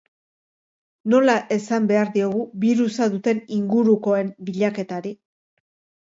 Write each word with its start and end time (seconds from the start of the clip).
Nola 1.13 1.33
esan 1.55 1.83
behar 1.91 2.09
diogu 2.15 2.41
birusa 2.63 3.07
duten 3.15 3.41
ingurukoen 3.57 4.31
bilaketari? 4.49 5.13